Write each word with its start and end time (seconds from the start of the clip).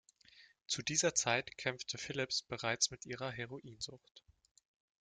Zu 0.65 0.81
dieser 0.81 1.13
Zeit 1.13 1.59
kämpfte 1.59 1.99
Phillips 1.99 2.41
bereits 2.41 2.89
mit 2.89 3.05
ihrer 3.05 3.29
Heroinsucht. 3.31 4.23